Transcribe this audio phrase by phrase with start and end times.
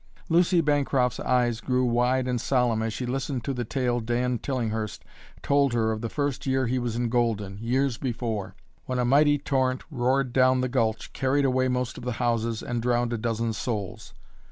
[0.29, 5.05] Lucy Bancroft's eyes grew wide and solemn as she listened to the tale Dan Tillinghurst
[5.43, 8.55] told her of the first year he was in Golden, years before,
[8.87, 12.81] when a mighty torrent roared down the gulch, carried away most of the houses, and
[12.81, 14.15] drowned a dozen souls.